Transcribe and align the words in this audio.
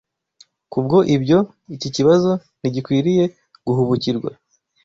Kubwo 0.71 0.97
ibyo, 1.15 1.39
iki 1.75 1.89
kibazo 1.95 2.31
ntigikwiriye 2.59 3.23
guhubukirwa 3.65 4.29